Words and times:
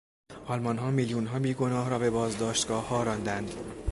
آلمانها 0.45 0.91
میلیونها 0.91 1.39
بیگناه 1.39 1.89
را 1.89 1.99
به 1.99 2.09
بازداشتگاهها 2.09 3.03
راندند. 3.03 3.53